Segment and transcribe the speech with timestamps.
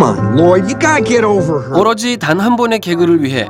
[0.00, 1.78] Come on, Lloyd, you gotta get over her.
[1.78, 3.44] 오로지 단 한 번의 개그를 위해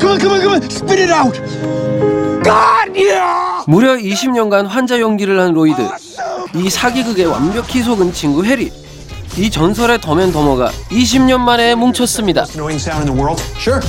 [0.00, 1.38] Come on, come on, come on, spit it out.
[2.42, 3.62] God, yeah.
[3.66, 5.86] 무려 20년간 환자 연기를 한 로이드.
[6.54, 8.72] 이 사기극에 완벽히 속은 친구 해리.
[9.36, 12.46] 이 전설의 더맨 더머가 20년 만에 뭉쳤습니다.
[12.54, 13.42] Annoying sound in the world?
[13.58, 13.82] Sure.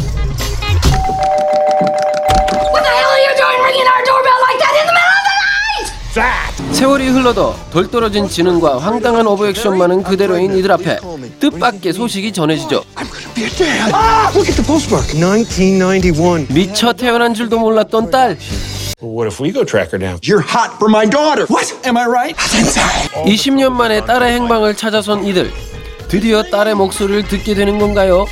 [6.75, 10.99] 세월이 흘러도 덜 떨어진 지능과 황당한 오버액션만은 그대로인 이들 앞에
[11.39, 12.83] 뜻밖의 소식이 전해지죠.
[12.95, 13.93] I'm gonna be a dad.
[13.93, 15.07] Ah, look at the postmark.
[15.16, 16.47] 1991.
[16.53, 18.38] 미처 태어난 줄도 몰랐던 딸.
[18.99, 20.19] Well, what if we go track her down?
[20.21, 21.47] You're hot for my daughter.
[21.47, 21.71] What?
[21.88, 22.35] Am I right?
[22.59, 23.09] inside.
[23.23, 25.53] 20년 만에 딸의 행방을 찾아선 이들.
[26.09, 28.27] 드디어 딸의 목소리를 듣게 되는 건가요?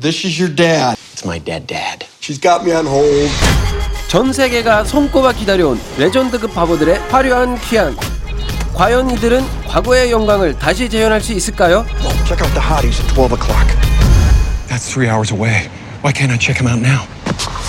[0.00, 0.96] This is your dad.
[1.12, 2.06] It's my dead dad.
[2.22, 3.28] She's got me on hold.
[4.12, 7.96] 전 세계가 손꼽아 기다려온 레전드급 바보들의 화려한 귀환.
[8.74, 11.86] 과연 이들은 과거의 영광을 다시 재현할 수 있을까요?
[12.26, 13.66] Check out the hotties at 12 o'clock.
[14.68, 15.70] That's three hours away.
[16.02, 17.08] Why can't I check him out now?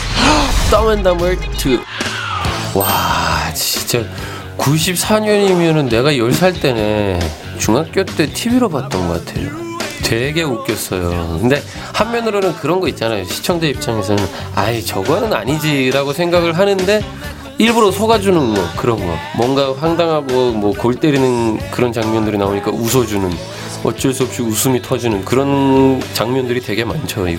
[0.70, 1.80] 덤앤덤을 2.
[2.76, 4.04] 와, 진짜
[4.58, 7.20] 94년이면은 내가 10살 때네.
[7.58, 9.63] 중학교 때 TV로 봤던 것 같아요.
[10.14, 11.40] 되게 웃겼어요.
[11.42, 11.60] 근데
[11.96, 13.26] 한면으로는 그런 거 있잖아요.
[13.26, 17.02] 시청자 입장에서는 아이 저거는 아니지라고 생각을 하는데
[17.58, 23.32] 일부러 속아주는 거 그런 거 뭔가 황당하고 뭐 골 때리는 그런 장면들이 나오니까 웃어주는
[23.84, 27.32] 어쩔 수 없이 웃음이 터지는 그런 장면들이 되게 많죠 이거